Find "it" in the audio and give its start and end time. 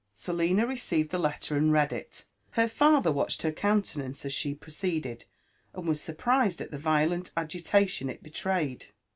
1.93-2.25, 8.09-8.23